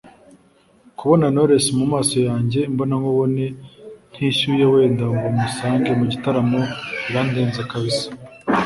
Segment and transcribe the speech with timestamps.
[0.97, 3.45] kubona Knowless mu maso yanjye imbonankubone
[4.11, 6.59] ntishyuye wenda ngo musange mu gitaramo
[7.05, 8.07] birandenze kabisa